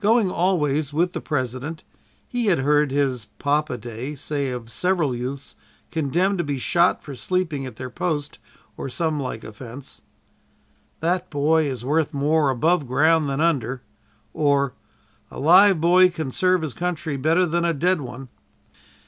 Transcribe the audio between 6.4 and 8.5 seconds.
be shot for sleeping at their post